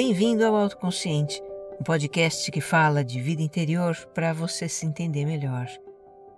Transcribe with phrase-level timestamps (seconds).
[0.00, 1.42] bem-vindo ao Autoconsciente,
[1.80, 5.66] um podcast que fala de vida interior para você se entender melhor.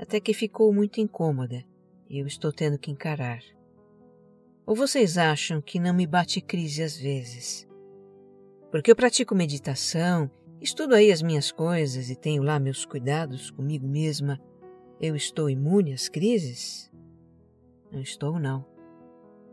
[0.00, 1.64] até que ficou muito incômoda
[2.10, 3.38] e eu estou tendo que encarar.
[4.66, 7.68] Ou vocês acham que não me bate crise às vezes?
[8.72, 10.28] Porque eu pratico meditação
[10.64, 14.40] Estudo aí as minhas coisas e tenho lá meus cuidados comigo mesma.
[14.98, 16.90] Eu estou imune às crises?
[17.92, 18.64] Não estou, não.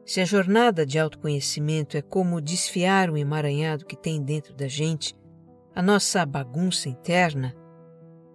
[0.06, 5.14] Se a jornada de autoconhecimento é como desfiar o emaranhado que tem dentro da gente,
[5.76, 7.54] a nossa bagunça interna,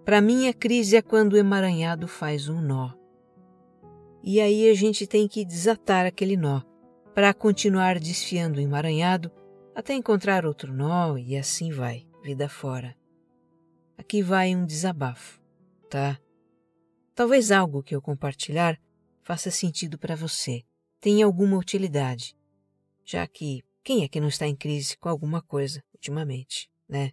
[0.05, 2.91] para mim a crise é quando o emaranhado faz um nó.
[4.23, 6.61] E aí a gente tem que desatar aquele nó
[7.15, 9.31] para continuar desfiando o emaranhado
[9.73, 12.97] até encontrar outro nó e assim vai vida fora.
[13.97, 15.41] Aqui vai um desabafo,
[15.89, 16.19] tá?
[17.15, 18.79] Talvez algo que eu compartilhar
[19.23, 20.63] faça sentido para você,
[20.99, 22.35] tenha alguma utilidade,
[23.03, 27.11] já que quem é que não está em crise com alguma coisa ultimamente, né?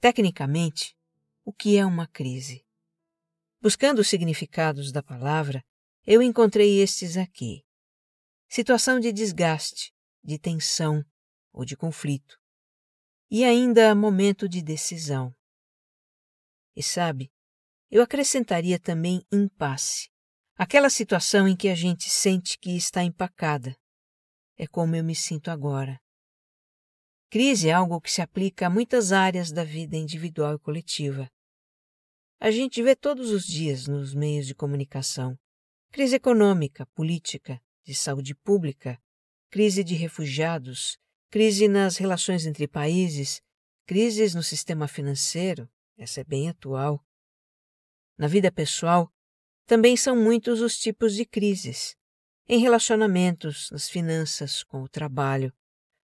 [0.00, 0.96] Tecnicamente,
[1.44, 2.64] o que é uma crise?
[3.60, 5.64] Buscando os significados da palavra,
[6.06, 7.64] eu encontrei estes aqui:
[8.48, 9.92] situação de desgaste,
[10.22, 11.04] de tensão
[11.52, 12.38] ou de conflito,
[13.30, 15.34] e ainda momento de decisão.
[16.76, 17.32] E sabe,
[17.90, 20.10] eu acrescentaria também impasse,
[20.56, 23.76] aquela situação em que a gente sente que está empacada.
[24.56, 26.00] É como eu me sinto agora.
[27.30, 31.30] Crise é algo que se aplica a muitas áreas da vida individual e coletiva.
[32.38, 35.38] A gente vê todos os dias nos meios de comunicação
[35.94, 39.00] crise econômica, política, de saúde pública,
[39.48, 40.98] crise de refugiados,
[41.34, 43.42] crise nas relações entre países,
[43.86, 45.68] crises no sistema financeiro,
[45.98, 47.04] essa é bem atual.
[48.16, 49.12] Na vida pessoal,
[49.66, 51.96] também são muitos os tipos de crises.
[52.48, 55.52] Em relacionamentos, nas finanças, com o trabalho,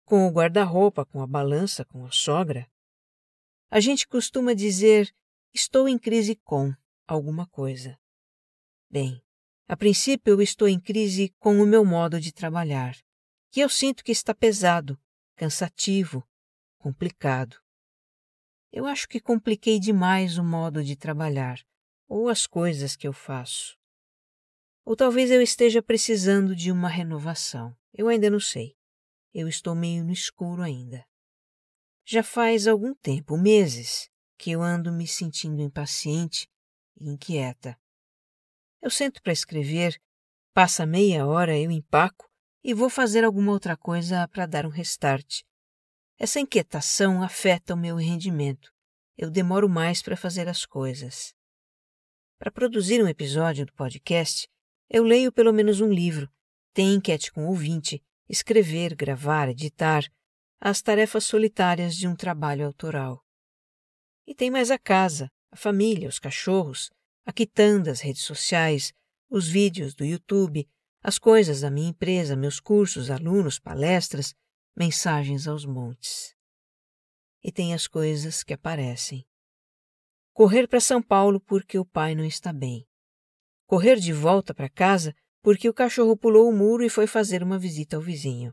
[0.03, 2.69] com o guarda-roupa, com a balança, com a sogra.
[3.71, 5.11] A gente costuma dizer:
[5.51, 6.71] estou em crise com
[7.07, 7.97] alguma coisa.
[8.91, 9.23] Bem,
[9.67, 12.95] a princípio eu estou em crise com o meu modo de trabalhar,
[13.49, 14.95] que eu sinto que está pesado
[15.35, 16.27] cansativo,
[16.77, 17.57] complicado.
[18.71, 21.59] Eu acho que compliquei demais o modo de trabalhar
[22.07, 23.77] ou as coisas que eu faço.
[24.83, 27.75] Ou talvez eu esteja precisando de uma renovação.
[27.93, 28.75] Eu ainda não sei.
[29.33, 31.05] Eu estou meio no escuro ainda.
[32.05, 36.47] Já faz algum tempo, meses, que eu ando me sentindo impaciente
[36.97, 37.79] e inquieta.
[38.81, 39.99] Eu sento para escrever,
[40.53, 42.29] passa meia hora, eu empaco
[42.67, 45.43] e vou fazer alguma outra coisa para dar um restart.
[46.17, 48.73] Essa inquietação afeta o meu rendimento.
[49.15, 51.31] Eu demoro mais para fazer as coisas.
[52.39, 54.49] Para produzir um episódio do podcast,
[54.89, 56.27] eu leio pelo menos um livro,
[56.73, 60.03] tenho enquete com o ouvinte, escrever, gravar, editar,
[60.59, 63.23] as tarefas solitárias de um trabalho autoral.
[64.25, 66.89] E tem mais a casa, a família, os cachorros,
[67.27, 68.91] a quitanda, as redes sociais,
[69.29, 70.67] os vídeos do YouTube,
[71.07, 74.33] as coisas da minha empresa, meus cursos, alunos, palestras,
[74.75, 76.35] mensagens aos montes.
[77.43, 79.23] e tem as coisas que aparecem.
[80.33, 82.87] Correr para São Paulo porque o pai não está bem.
[83.67, 87.59] Correr de volta para casa porque o cachorro pulou o muro e foi fazer uma
[87.59, 88.51] visita ao vizinho.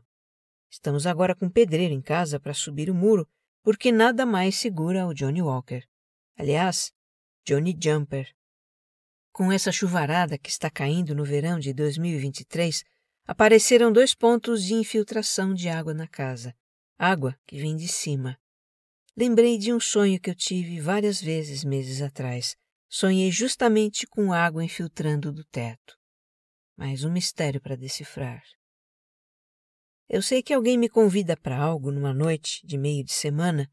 [0.69, 3.27] Estamos agora com um pedreiro em casa para subir o muro
[3.63, 5.83] porque nada mais segura o Johnny Walker.
[6.37, 6.93] Aliás,
[7.47, 8.31] Johnny Jumper.
[9.33, 12.83] Com essa chuvarada que está caindo no verão de 2023,
[13.25, 16.55] apareceram dois pontos de infiltração de água na casa.
[16.99, 18.37] Água que vem de cima.
[19.17, 22.55] Lembrei de um sonho que eu tive várias vezes meses atrás.
[22.87, 25.97] Sonhei justamente com água infiltrando do teto.
[26.77, 28.43] Mais um mistério para decifrar.
[30.07, 33.67] Eu sei que alguém me convida para algo numa noite de meio de semana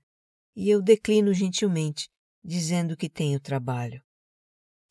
[0.57, 2.09] e eu declino gentilmente,
[2.43, 4.03] dizendo que tenho trabalho.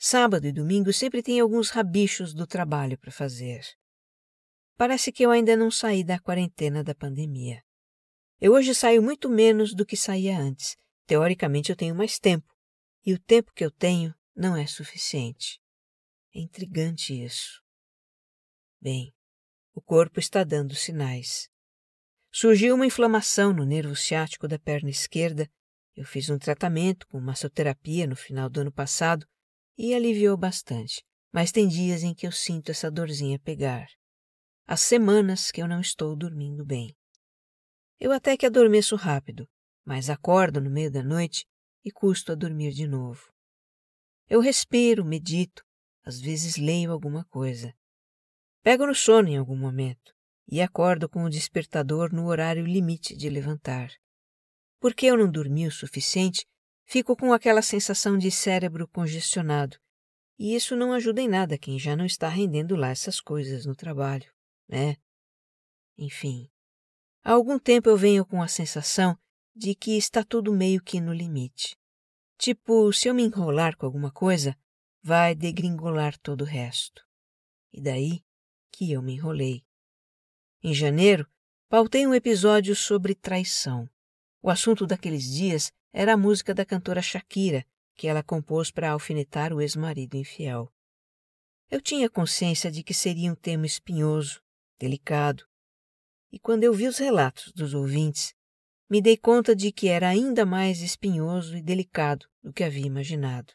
[0.02, 3.60] Sábado e domingo sempre tem alguns rabichos do trabalho para fazer.
[4.78, 7.62] Parece que eu ainda não saí da quarentena da pandemia.
[8.40, 10.78] Eu hoje saio muito menos do que saía antes.
[11.06, 12.48] Teoricamente eu tenho mais tempo.
[13.06, 15.60] E o tempo que eu tenho não é suficiente.
[16.34, 17.62] É intrigante isso.
[18.80, 19.14] Bem,
[19.74, 21.50] o corpo está dando sinais.
[22.32, 25.52] Surgiu uma inflamação no nervo ciático da perna esquerda.
[25.94, 29.28] Eu fiz um tratamento com massoterapia no final do ano passado
[29.82, 33.88] e aliviou bastante, mas tem dias em que eu sinto essa dorzinha pegar.
[34.68, 36.94] Há semanas que eu não estou dormindo bem.
[37.98, 39.48] Eu até que adormeço rápido,
[39.86, 41.48] mas acordo no meio da noite
[41.82, 43.32] e custo a dormir de novo.
[44.28, 45.64] Eu respiro, medito,
[46.04, 47.74] às vezes leio alguma coisa.
[48.62, 50.14] Pego no sono em algum momento
[50.46, 53.94] e acordo com o despertador no horário limite de levantar.
[54.78, 56.46] Porque eu não dormi o suficiente,
[56.92, 59.78] Fico com aquela sensação de cérebro congestionado,
[60.40, 63.76] e isso não ajuda em nada quem já não está rendendo lá essas coisas no
[63.76, 64.34] trabalho,
[64.68, 64.98] né?
[65.96, 66.50] Enfim,
[67.24, 69.16] há algum tempo eu venho com a sensação
[69.56, 71.78] de que está tudo meio que no limite.
[72.40, 74.58] Tipo, se eu me enrolar com alguma coisa,
[75.04, 77.06] vai degringolar todo o resto.
[77.72, 78.26] E daí
[78.72, 79.64] que eu me enrolei.
[80.64, 81.30] Em janeiro,
[81.70, 83.88] pautei um episódio sobre traição.
[84.42, 87.66] O assunto daqueles dias era a música da cantora Shakira,
[87.96, 90.72] que ela compôs para alfinetar o ex-marido infiel.
[91.70, 94.42] Eu tinha consciência de que seria um tema espinhoso,
[94.80, 95.46] delicado,
[96.32, 98.34] e quando eu vi os relatos dos ouvintes,
[98.90, 103.54] me dei conta de que era ainda mais espinhoso e delicado do que havia imaginado.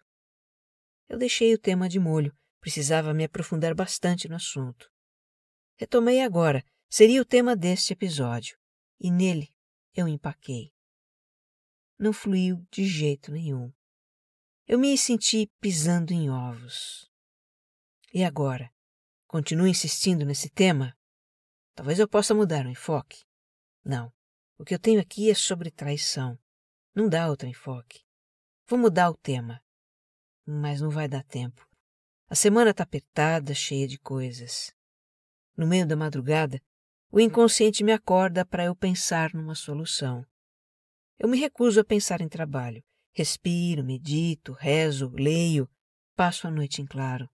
[1.09, 4.91] Eu deixei o tema de molho, precisava me aprofundar bastante no assunto.
[5.77, 8.57] Retomei agora, seria o tema deste episódio,
[9.01, 9.53] e nele
[9.95, 10.74] eu empaquei
[12.05, 13.73] não fluiu de jeito nenhum.
[14.67, 17.11] Eu me senti pisando em ovos.
[18.13, 18.71] E agora?
[19.27, 20.95] Continuo insistindo nesse tema?
[21.75, 23.25] Talvez eu possa mudar o enfoque.
[23.83, 24.13] Não.
[24.59, 26.39] O que eu tenho aqui é sobre traição.
[26.95, 28.05] Não dá outro enfoque.
[28.69, 29.63] Vou mudar o tema.
[30.47, 31.67] Mas não vai dar tempo.
[32.29, 34.75] A semana está apertada, cheia de coisas.
[35.57, 36.61] No meio da madrugada,
[37.11, 40.25] o inconsciente me acorda para eu pensar numa solução.
[41.19, 42.83] Eu me recuso a pensar em trabalho.
[43.13, 45.71] Respiro, medito, rezo, leio,
[46.17, 47.31] passo a noite em claro.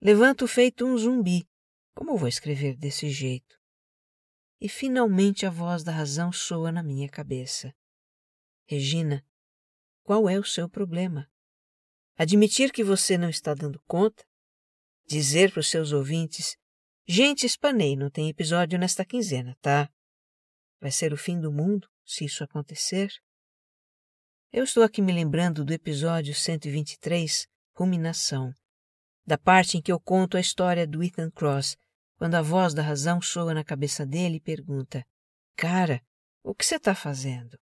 [0.00, 1.46] Levanto feito um zumbi.
[1.94, 3.58] Como vou escrever desse jeito?
[4.60, 7.74] E finalmente a voz da razão soa na minha cabeça.
[8.66, 9.24] Regina,
[10.02, 11.30] qual é o seu problema?
[12.16, 14.24] Admitir que você não está dando conta?
[15.06, 16.56] Dizer para os seus ouvintes:
[17.06, 19.90] Gente, espanei, não tem episódio nesta quinzena, tá?
[20.80, 21.88] Vai ser o fim do mundo?
[22.04, 23.10] Se isso acontecer?
[24.52, 28.52] Eu estou aqui me lembrando do episódio 123, Ruminação,
[29.26, 31.76] da parte em que eu conto a história do Ethan Cross,
[32.16, 35.04] quando a voz da razão soa na cabeça dele e pergunta:
[35.56, 36.00] Cara,
[36.42, 37.58] o que você está fazendo?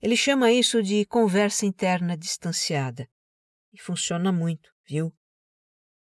[0.00, 3.06] Ele chama isso de conversa interna distanciada.
[3.72, 5.14] E funciona muito, viu?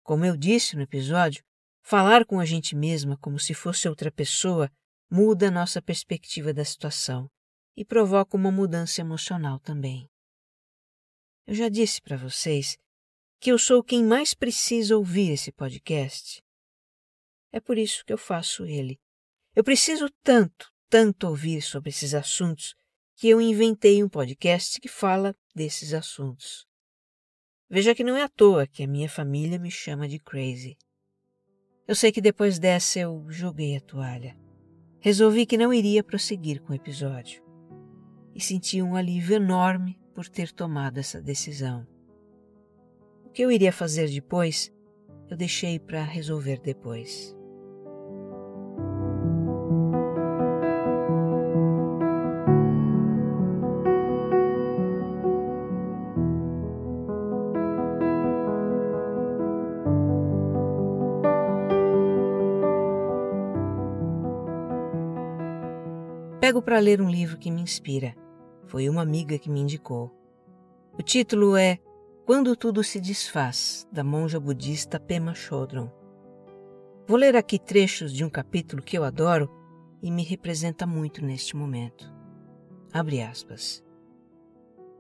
[0.01, 1.43] Como eu disse no episódio,
[1.81, 4.71] falar com a gente mesma como se fosse outra pessoa
[5.11, 7.29] muda a nossa perspectiva da situação
[7.79, 10.05] e provoca uma mudança emocional também.
[11.47, 12.77] Eu já disse para vocês
[13.39, 16.43] que eu sou quem mais precisa ouvir esse podcast.
[17.53, 18.99] É por isso que eu faço ele.
[19.55, 22.75] Eu preciso tanto, tanto ouvir sobre esses assuntos
[23.15, 26.67] que eu inventei um podcast que fala desses assuntos.
[27.69, 30.77] Veja que não é à toa que a minha família me chama de crazy.
[31.87, 34.37] Eu sei que depois dessa eu joguei a toalha.
[34.99, 37.47] Resolvi que não iria prosseguir com o episódio
[38.39, 41.85] e senti um alívio enorme por ter tomado essa decisão.
[43.25, 44.73] O que eu iria fazer depois,
[45.29, 47.35] eu deixei para resolver depois.
[66.39, 68.15] Pego para ler um livro que me inspira
[68.69, 70.15] foi uma amiga que me indicou.
[70.93, 71.79] O título é
[72.23, 75.91] Quando Tudo Se Desfaz, da monja budista Pema Chodron.
[77.07, 79.49] Vou ler aqui trechos de um capítulo que eu adoro
[80.03, 82.13] e me representa muito neste momento.
[82.93, 83.83] Abre aspas.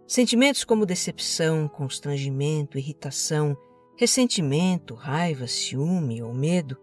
[0.07, 3.55] Sentimentos como decepção, constrangimento, irritação,
[3.95, 6.75] ressentimento, raiva, ciúme ou medo,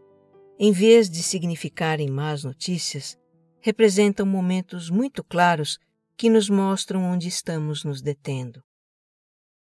[0.57, 3.19] em vez de significarem más notícias,
[3.61, 5.81] representam momentos muito claros
[6.16, 8.64] que nos mostram onde estamos nos detendo.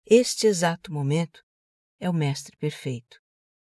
[0.07, 1.45] Este exato momento
[2.01, 3.21] é o Mestre Perfeito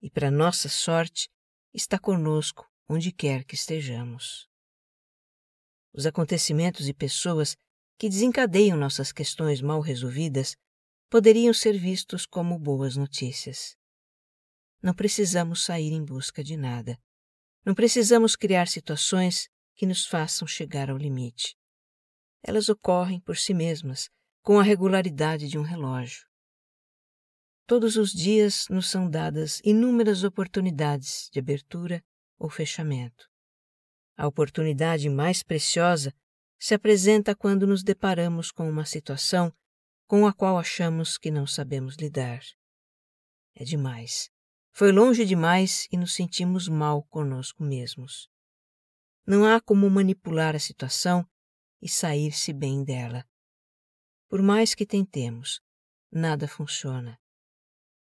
[0.02, 1.30] e, para nossa sorte,
[1.74, 4.50] está conosco onde quer que estejamos.
[5.94, 7.56] Os acontecimentos e pessoas
[7.98, 10.58] que desencadeiam nossas questões mal resolvidas
[11.10, 13.78] poderiam ser vistos como boas notícias.
[14.82, 17.00] Não precisamos sair em busca de nada.
[17.64, 21.56] Não precisamos criar situações que nos façam chegar ao limite.
[22.48, 24.08] Elas ocorrem por si mesmas,
[24.44, 26.28] com a regularidade de um relógio.
[27.66, 32.04] Todos os dias nos são dadas inúmeras oportunidades de abertura
[32.38, 33.28] ou fechamento.
[34.16, 36.14] A oportunidade mais preciosa
[36.60, 39.52] se apresenta quando nos deparamos com uma situação
[40.06, 42.42] com a qual achamos que não sabemos lidar.
[43.56, 44.30] É demais.
[44.72, 48.30] Foi longe demais e nos sentimos mal conosco mesmos.
[49.26, 51.28] Não há como manipular a situação
[51.82, 53.26] e sair-se bem dela.
[54.28, 55.62] Por mais que tentemos,
[56.12, 57.20] nada funciona.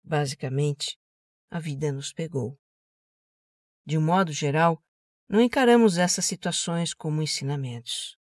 [0.03, 0.99] Basicamente,
[1.49, 2.59] a vida nos pegou.
[3.85, 4.83] De um modo geral,
[5.27, 8.17] não encaramos essas situações como ensinamentos.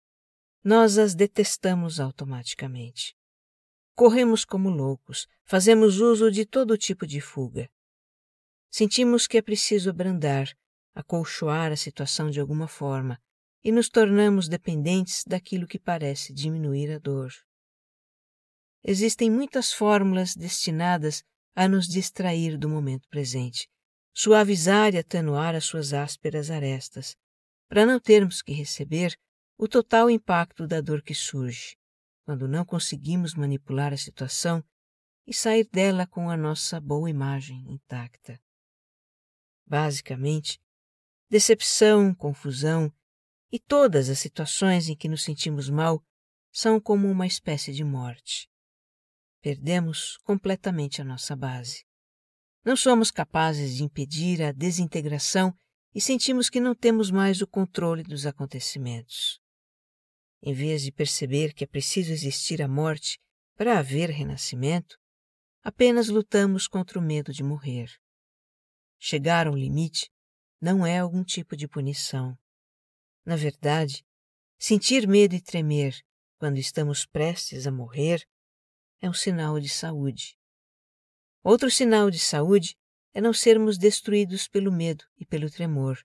[0.64, 3.16] Nós as detestamos automaticamente.
[3.96, 7.70] Corremos como loucos, fazemos uso de todo tipo de fuga.
[8.70, 10.50] Sentimos que é preciso abrandar,
[10.94, 13.22] acolchoar a situação de alguma forma
[13.66, 17.34] e nos tornamos dependentes daquilo que parece diminuir a dor.
[18.84, 21.24] Existem muitas fórmulas destinadas
[21.56, 23.68] a nos distrair do momento presente,
[24.14, 27.16] suavizar e atenuar as suas ásperas arestas,
[27.68, 29.18] para não termos que receber
[29.58, 31.76] o total impacto da dor que surge
[32.24, 34.64] quando não conseguimos manipular a situação
[35.26, 38.40] e sair dela com a nossa boa imagem intacta.
[39.66, 40.60] Basicamente,
[41.32, 42.94] decepção, confusão
[43.56, 46.04] e todas as situações em que nos sentimos mal
[46.52, 48.50] são como uma espécie de morte.
[49.42, 51.86] Perdemos completamente a nossa base.
[52.66, 55.58] Não somos capazes de impedir a desintegração
[55.94, 59.40] e sentimos que não temos mais o controle dos acontecimentos.
[60.42, 63.18] Em vez de perceber que é preciso existir a morte
[63.56, 64.98] para haver renascimento,
[65.64, 67.90] apenas lutamos contra o medo de morrer.
[69.00, 70.12] Chegar ao limite
[70.60, 72.38] não é algum tipo de punição.
[73.26, 74.06] Na verdade,
[74.60, 76.00] sentir medo e tremer
[76.38, 78.24] quando estamos prestes a morrer
[79.02, 80.38] é um sinal de saúde.
[81.44, 82.78] Outro sinal de saúde
[83.14, 85.98] é não sermos destruídos pelo medo e pelo tremor,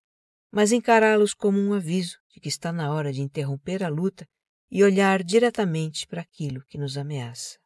[0.51, 4.27] mas encará-los como um aviso de que está na hora de interromper a luta
[4.71, 7.59] e olhar diretamente para aquilo que nos ameaça.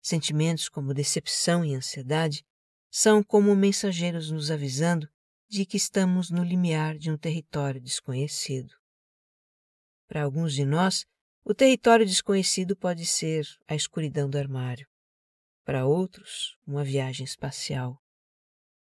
[0.00, 2.44] Sentimentos como decepção e ansiedade
[2.90, 5.08] são como mensageiros nos avisando
[5.48, 8.74] de que estamos no limiar de um território desconhecido.
[10.08, 11.04] Para alguns de nós,
[11.44, 14.88] o território desconhecido pode ser a escuridão do armário.
[15.64, 18.02] Para outros, uma viagem espacial.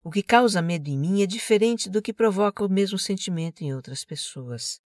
[0.03, 3.75] O que causa medo em mim é diferente do que provoca o mesmo sentimento em
[3.75, 4.81] outras pessoas.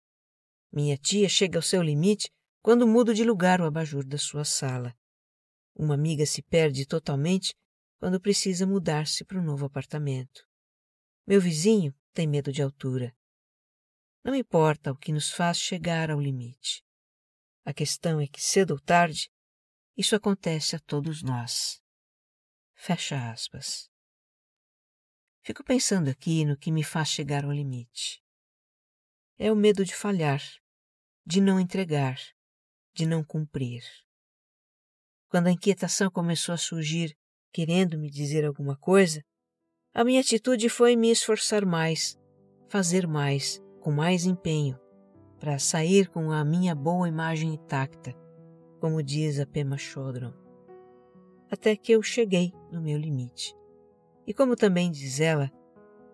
[0.72, 2.30] Minha tia chega ao seu limite
[2.62, 4.94] quando mudo de lugar o abajur da sua sala.
[5.74, 7.54] Uma amiga se perde totalmente
[7.98, 10.49] quando precisa mudar-se para um novo apartamento.
[11.30, 13.16] Meu vizinho tem medo de altura.
[14.24, 16.84] Não importa o que nos faz chegar ao limite.
[17.64, 19.30] A questão é que, cedo ou tarde,
[19.96, 21.80] isso acontece a todos nós.
[22.74, 23.88] Fecha aspas.
[25.40, 28.20] Fico pensando aqui no que me faz chegar ao limite.
[29.38, 30.42] É o medo de falhar,
[31.24, 32.18] de não entregar,
[32.92, 33.84] de não cumprir.
[35.28, 37.16] Quando a inquietação começou a surgir,
[37.52, 39.24] querendo me dizer alguma coisa,
[39.92, 42.18] a minha atitude foi me esforçar mais,
[42.68, 44.78] fazer mais, com mais empenho,
[45.38, 48.14] para sair com a minha boa imagem intacta,
[48.80, 50.32] como diz a Pema Chodron.
[51.50, 53.56] Até que eu cheguei no meu limite.
[54.26, 55.50] E como também diz ela,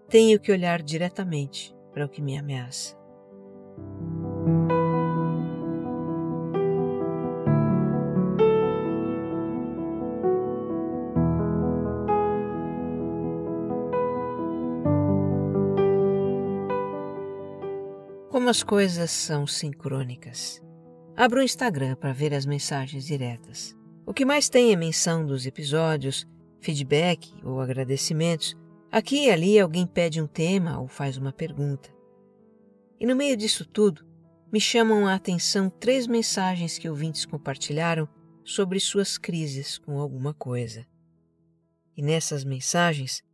[0.08, 2.96] tenho que olhar diretamente para o que me ameaça.
[18.46, 20.62] Como as coisas são sincrônicas.
[21.16, 23.76] Abro o Instagram para ver as mensagens diretas.
[24.06, 26.24] O que mais tem é menção dos episódios,
[26.60, 28.54] feedback ou agradecimentos.
[28.88, 31.92] Aqui e ali alguém pede um tema ou faz uma pergunta.
[33.00, 34.06] E no meio disso tudo,
[34.52, 38.08] me chamam a atenção três mensagens que ouvintes compartilharam
[38.44, 40.86] sobre suas crises com alguma coisa.
[41.96, 43.24] E nessas mensagens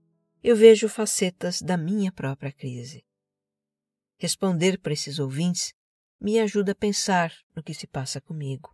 [0.42, 3.04] eu vejo facetas da minha própria crise.
[4.22, 5.74] Responder para esses ouvintes
[6.20, 8.72] me ajuda a pensar no que se passa comigo.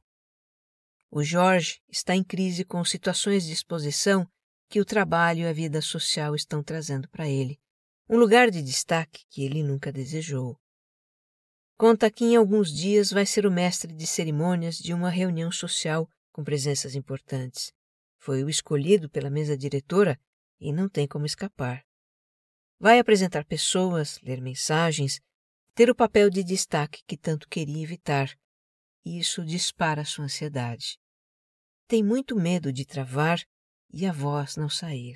[1.10, 4.28] O Jorge está em crise com situações de exposição
[4.68, 7.58] que o trabalho e a vida social estão trazendo para ele,
[8.10, 10.60] um lugar de destaque que ele nunca desejou.
[11.78, 16.06] Conta que em alguns dias vai ser o mestre de cerimônias de uma reunião social
[16.30, 17.72] com presenças importantes.
[18.18, 20.20] Foi o escolhido pela mesa diretora
[20.60, 21.86] e não tem como escapar.
[22.78, 25.22] Vai apresentar pessoas, ler mensagens,
[25.78, 28.36] ter o papel de destaque que tanto queria evitar.
[29.04, 30.98] E isso dispara sua ansiedade.
[31.86, 33.40] Tem muito medo de travar
[33.88, 35.14] e a voz não sair.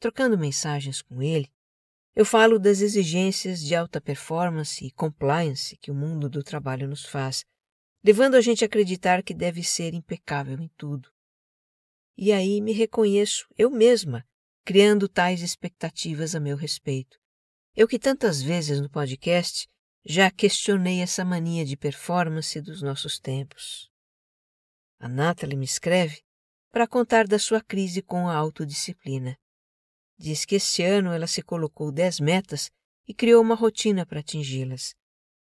[0.00, 1.48] Trocando mensagens com ele,
[2.16, 7.04] eu falo das exigências de alta performance e compliance que o mundo do trabalho nos
[7.04, 7.44] faz,
[8.02, 11.12] levando a gente a acreditar que deve ser impecável em tudo.
[12.16, 14.26] E aí me reconheço eu mesma,
[14.64, 17.19] criando tais expectativas a meu respeito.
[17.76, 19.68] Eu que tantas vezes no podcast
[20.04, 23.88] já questionei essa mania de performance dos nossos tempos.
[24.98, 26.20] A Natalie me escreve
[26.72, 29.38] para contar da sua crise com a autodisciplina.
[30.18, 32.70] Diz que este ano ela se colocou dez metas
[33.06, 34.94] e criou uma rotina para atingi-las,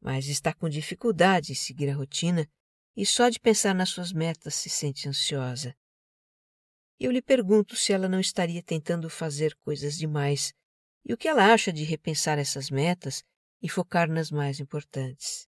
[0.02, 2.48] mas está com dificuldade em seguir a rotina
[2.96, 5.74] e só de pensar nas suas metas se sente ansiosa.
[7.00, 10.54] Eu lhe pergunto se ela não estaria tentando fazer coisas demais
[11.08, 13.24] e o que ela acha de repensar essas metas
[13.62, 15.48] e focar nas mais importantes.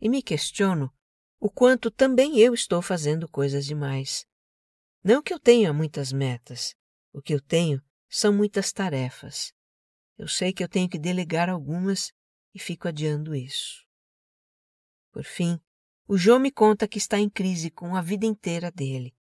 [0.00, 0.92] E me questiono
[1.38, 4.26] o quanto também eu estou fazendo coisas demais.
[5.04, 6.74] Não que eu tenha muitas metas,
[7.12, 9.54] o que eu tenho são muitas tarefas.
[10.18, 12.12] Eu sei que eu tenho que delegar algumas
[12.52, 13.86] e fico adiando isso.
[15.12, 15.60] Por fim,
[16.08, 19.14] o João me conta que está em crise com a vida inteira dele.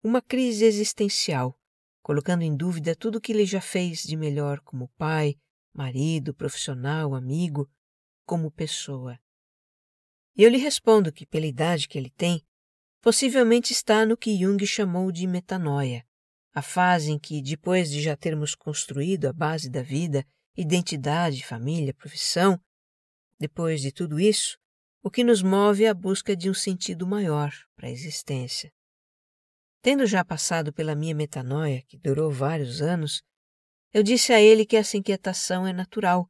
[0.00, 1.58] Uma crise existencial
[2.06, 5.34] colocando em dúvida tudo o que ele já fez de melhor como pai,
[5.74, 7.68] marido, profissional, amigo,
[8.24, 9.18] como pessoa.
[10.36, 12.46] E eu lhe respondo que, pela idade que ele tem,
[13.00, 16.06] possivelmente está no que Jung chamou de metanoia,
[16.54, 20.24] a fase em que, depois de já termos construído a base da vida,
[20.56, 22.56] identidade, família, profissão,
[23.36, 24.56] depois de tudo isso,
[25.02, 28.72] o que nos move é a busca de um sentido maior para a existência.
[29.86, 33.22] Tendo já passado pela minha metanoia, que durou vários anos,
[33.94, 36.28] eu disse a ele que essa inquietação é natural,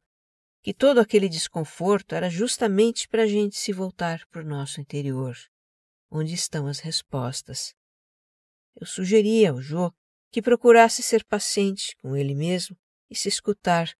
[0.61, 5.35] que todo aquele desconforto era justamente para a gente se voltar para o nosso interior,
[6.07, 7.73] onde estão as respostas.
[8.75, 9.91] Eu sugeria ao Jô
[10.29, 12.77] que procurasse ser paciente com ele mesmo
[13.09, 13.91] e se escutar,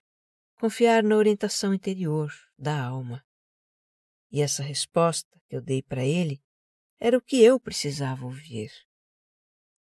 [0.60, 3.26] confiar na orientação interior da alma.
[4.32, 6.44] E essa resposta que eu dei para ele
[7.00, 8.70] era o que eu precisava ouvir.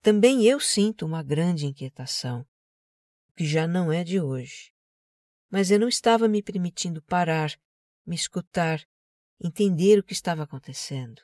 [0.02, 2.44] Também eu sinto uma grande inquietação,
[3.36, 4.74] que já não é de hoje.
[5.48, 7.56] Mas eu não estava me permitindo parar,
[8.04, 8.84] me escutar,
[9.40, 11.22] entender o que estava acontecendo.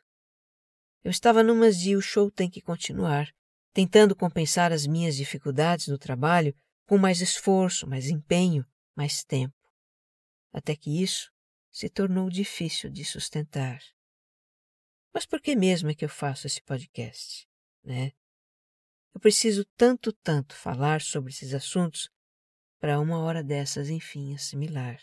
[1.04, 3.34] Eu estava numas de o show tem que continuar,
[3.74, 8.64] tentando compensar as minhas dificuldades no trabalho com mais esforço, mais empenho,
[8.96, 9.56] mais tempo.
[10.54, 11.32] Até que isso
[11.72, 13.80] se tornou difícil de sustentar.
[15.12, 17.48] Mas por que mesmo é que eu faço esse podcast,
[17.84, 18.12] né?
[19.18, 22.08] Eu preciso tanto, tanto falar sobre esses assuntos
[22.80, 25.00] para uma hora dessas, enfim, assimilar.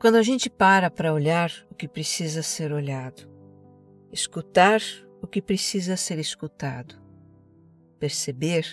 [0.00, 3.28] Quando a gente para para olhar o que precisa ser olhado,
[4.12, 4.80] escutar
[5.20, 6.94] o que precisa ser escutado,
[7.98, 8.64] perceber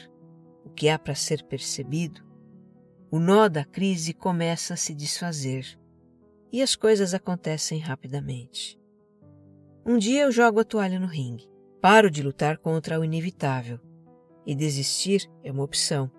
[0.64, 2.24] o que há para ser percebido,
[3.10, 5.80] o nó da crise começa a se desfazer
[6.52, 8.80] e as coisas acontecem rapidamente.
[9.84, 11.50] Um dia eu jogo a toalha no ringue,
[11.82, 13.80] paro de lutar contra o inevitável
[14.46, 16.12] e desistir é uma opção.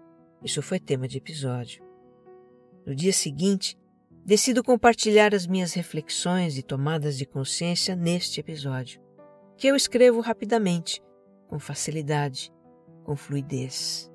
[0.42, 1.80] Isso foi tema de episódio.
[2.84, 3.78] No dia seguinte,
[4.26, 9.00] decido compartilhar as minhas reflexões e tomadas de consciência neste episódio,
[9.56, 11.00] que eu escrevo rapidamente,
[11.46, 12.52] com facilidade,
[13.04, 14.10] com fluidez.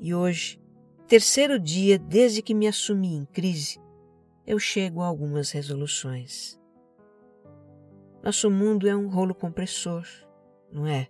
[0.00, 0.60] E hoje,
[1.06, 3.78] terceiro dia desde que me assumi em crise,
[4.44, 6.58] eu chego a algumas resoluções.
[8.20, 10.04] Nosso mundo é um rolo compressor,
[10.72, 11.06] não é?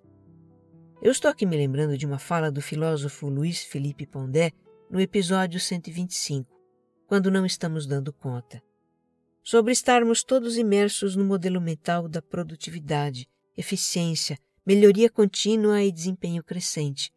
[1.00, 4.50] Eu estou aqui me lembrando de uma fala do filósofo Luiz Felipe Pondé
[4.90, 6.53] no episódio 125,
[7.14, 8.60] quando não estamos dando conta,
[9.40, 17.12] sobre estarmos todos imersos no modelo mental da produtividade, eficiência, melhoria contínua e desempenho crescente,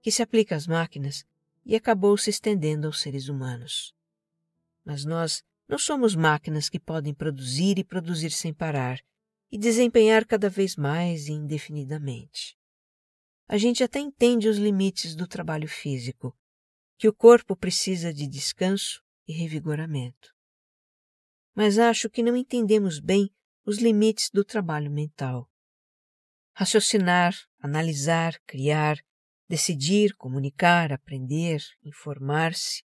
[0.00, 1.24] que se aplica às máquinas
[1.66, 3.92] e acabou se estendendo aos seres humanos.
[4.84, 9.00] Mas nós não somos máquinas que podem produzir e produzir sem parar
[9.50, 12.56] e desempenhar cada vez mais e indefinidamente.
[13.48, 16.32] A gente até entende os limites do trabalho físico,
[16.96, 20.34] que o corpo precisa de descanso e revigoramento.
[21.54, 23.30] Mas acho que não entendemos bem
[23.64, 25.48] os limites do trabalho mental.
[26.52, 28.98] Raciocinar, analisar, criar,
[29.48, 32.82] decidir, comunicar, aprender, informar-se,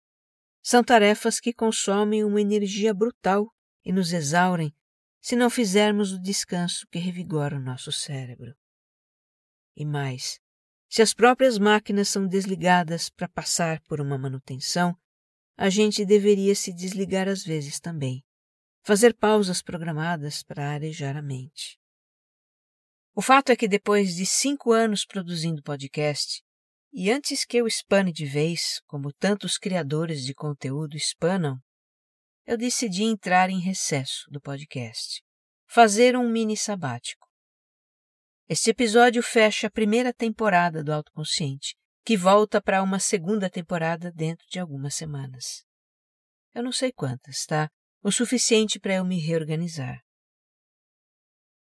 [0.63, 3.53] são tarefas que consomem uma energia brutal
[3.85, 4.73] e nos exaurem
[5.21, 8.55] se não fizermos o descanso que revigora o nosso cérebro.
[9.75, 10.41] E mais,
[10.89, 14.97] se as próprias máquinas são desligadas para passar por uma manutenção,
[15.61, 18.25] a gente deveria se desligar às vezes também,
[18.85, 21.77] fazer pausas programadas para arejar a mente.
[23.13, 26.45] O fato é que depois de cinco anos produzindo podcast,
[26.93, 31.59] e antes que eu espane de vez, como tantos criadores de conteúdo espanam,
[32.47, 35.21] eu decidi entrar em recesso do podcast,
[35.67, 37.27] fazer um mini sabático.
[38.49, 41.75] Este episódio fecha a primeira temporada do Autoconsciente,
[42.09, 45.67] que volta para uma segunda temporada dentro de algumas semanas.
[46.55, 47.69] Eu não sei quantas, tá?
[48.03, 50.01] O suficiente para eu me reorganizar.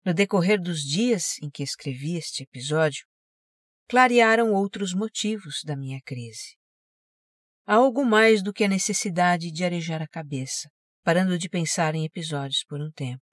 [0.04, 3.06] No decorrer dos dias em que escrevi este episódio,
[3.88, 6.58] clarearam outros motivos da minha crise.
[7.66, 10.70] Há algo mais do que a necessidade de arejar a cabeça,
[11.06, 13.24] parando de pensar em episódios por um tempo.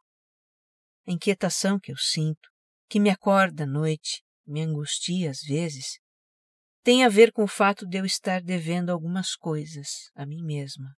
[1.08, 2.48] A inquietação que eu sinto,
[2.88, 5.98] que me acorda à noite, me angustia às vezes,
[6.82, 10.94] tem a ver com o fato de eu estar devendo algumas coisas a mim mesma.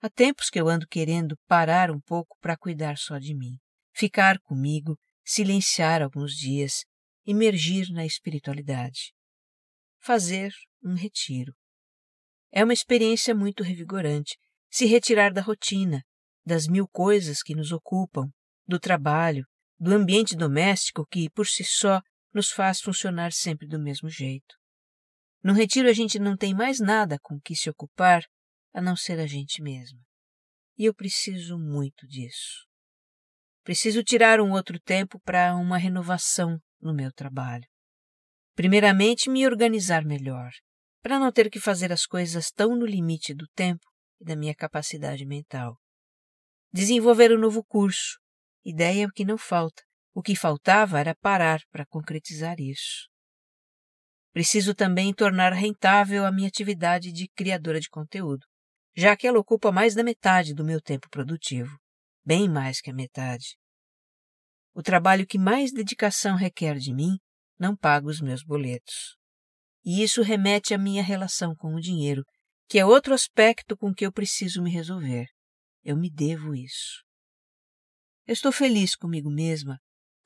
[0.00, 3.58] Há tempos que eu ando querendo parar um pouco para cuidar só de mim
[3.98, 6.84] ficar comigo, silenciar alguns dias,
[7.26, 9.12] emergir na espiritualidade.
[10.00, 10.52] Fazer
[10.84, 11.52] um retiro.
[12.52, 14.38] É uma experiência muito revigorante
[14.70, 16.04] se retirar da rotina,
[16.46, 18.30] das mil coisas que nos ocupam,
[18.66, 19.44] do trabalho,
[19.80, 22.00] do ambiente doméstico que, por si só,
[22.32, 24.56] nos faz funcionar sempre do mesmo jeito.
[25.42, 28.22] No retiro a gente não tem mais nada com que se ocupar
[28.72, 30.00] a não ser a gente mesma.
[30.76, 32.66] E eu preciso muito disso.
[33.64, 37.66] Preciso tirar um outro tempo para uma renovação no meu trabalho.
[38.54, 40.50] Primeiramente, me organizar melhor,
[41.02, 43.86] para não ter que fazer as coisas tão no limite do tempo
[44.20, 45.78] e da minha capacidade mental.
[46.72, 48.18] Desenvolver um novo curso.
[48.64, 49.82] Ideia é o que não falta.
[50.18, 53.08] O que faltava era parar para concretizar isso.
[54.32, 58.44] Preciso também tornar rentável a minha atividade de criadora de conteúdo,
[58.96, 61.78] já que ela ocupa mais da metade do meu tempo produtivo
[62.26, 63.56] bem mais que a metade.
[64.74, 67.16] O trabalho que mais dedicação requer de mim
[67.56, 69.16] não paga os meus boletos.
[69.84, 72.24] E isso remete à minha relação com o dinheiro,
[72.68, 75.28] que é outro aspecto com que eu preciso me resolver.
[75.84, 77.04] Eu me devo isso.
[78.26, 79.78] Eu estou feliz comigo mesma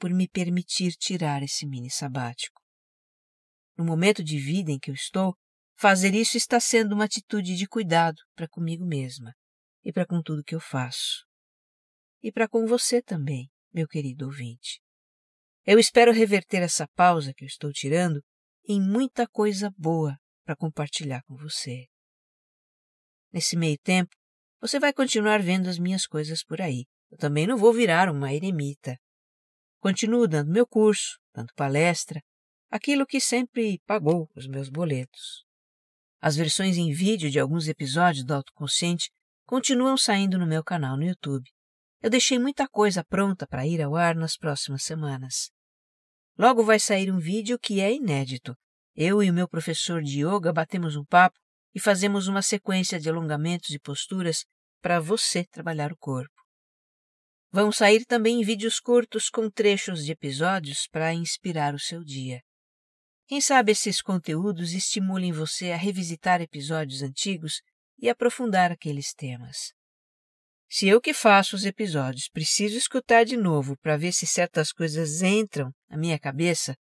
[0.03, 2.61] por me permitir tirar esse mini sabático.
[3.79, 5.37] No momento de vida em que eu estou,
[5.79, 9.33] fazer isso está sendo uma atitude de cuidado para comigo mesma
[9.85, 11.25] e para com tudo que eu faço
[12.21, 14.81] e para com você também, meu querido ouvinte.
[15.65, 18.21] Eu espero reverter essa pausa que eu estou tirando
[18.67, 21.87] em muita coisa boa para compartilhar com você.
[23.33, 24.11] Nesse meio tempo,
[24.61, 26.87] você vai continuar vendo as minhas coisas por aí.
[27.09, 28.99] Eu também não vou virar uma eremita.
[29.83, 32.23] Continuo dando meu curso, dando palestra,
[32.71, 35.45] aquilo que sempre pagou os meus boletos.
[36.21, 39.11] As versões em vídeo de alguns episódios do Autoconsciente
[39.45, 41.51] continuam saindo no meu canal no YouTube.
[42.01, 45.51] Eu deixei muita coisa pronta para ir ao ar nas próximas semanas.
[46.39, 48.55] Logo vai sair um vídeo que é inédito.
[48.95, 51.37] Eu e o meu professor de yoga batemos um papo
[51.75, 54.45] e fazemos uma sequência de alongamentos e posturas
[54.81, 56.42] para você trabalhar o corpo.
[57.53, 62.43] Vão sair também vídeos curtos com trechos de episódios para inspirar o seu dia.
[63.27, 67.61] Quem sabe esses conteúdos estimulem você a revisitar episódios antigos
[67.99, 69.75] e aprofundar aqueles temas.
[70.67, 75.21] Se eu que faço os episódios preciso escutar de novo para ver se certas coisas
[75.21, 76.75] entram na minha cabeça,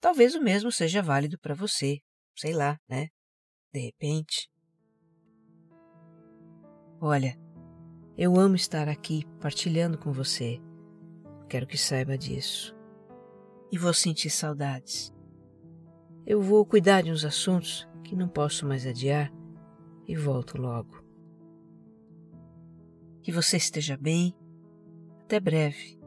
[0.00, 1.98] talvez o mesmo seja válido para você.
[2.36, 3.08] Sei lá, né?
[3.72, 4.48] De repente.
[7.00, 7.36] Olha,
[8.16, 10.60] eu amo estar aqui partilhando com você.
[11.48, 12.74] Quero que saiba disso.
[13.70, 15.12] E vou sentir saudades.
[16.26, 19.32] Eu vou cuidar de uns assuntos que não posso mais adiar
[20.06, 21.02] e volto logo.
[23.22, 24.34] Que você esteja bem.
[25.22, 25.98] Até breve.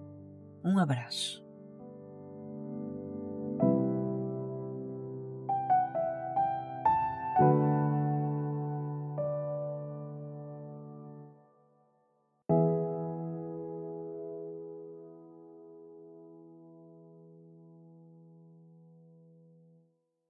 [0.63, 1.46] Um abraço.